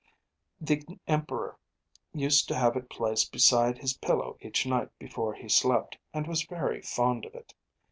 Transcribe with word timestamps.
The 0.59 0.81
Emperor 1.07 1.59
used 2.11 2.47
to 2.47 2.55
have 2.55 2.75
it 2.75 2.89
placed 2.89 3.31
beside 3.31 3.77
his 3.77 3.95
pillow 3.99 4.35
each 4.41 4.65
night 4.65 4.89
before 4.97 5.35
he 5.35 5.47
slept, 5.47 5.99
and 6.11 6.25
was 6.25 6.41
very 6.41 6.81
fond 6.81 7.23
of 7.23 7.35
it. 7.35 7.53